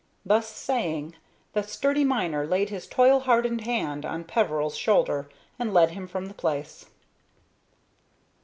Thus 0.25 0.47
saying, 0.47 1.13
the 1.53 1.61
sturdy 1.61 2.03
miner 2.03 2.47
laid 2.47 2.69
his 2.71 2.87
toil 2.87 3.19
hardened 3.19 3.61
hand 3.65 4.03
on 4.03 4.23
Peveril's 4.23 4.75
shoulder 4.75 5.29
and 5.59 5.75
led 5.75 5.91
him 5.91 6.07
from 6.07 6.25
the 6.25 6.33
place. 6.33 6.87